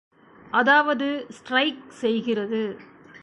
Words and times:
அதாவது 0.51 1.07
ஸ்டிரைக் 1.31 1.83
செய்கிறது. 1.99 2.63